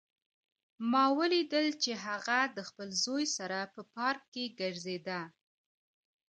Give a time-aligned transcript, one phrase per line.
[0.91, 5.21] ما ولیدل چې هغه د خپل زوی سره په پارک کې ګرځېده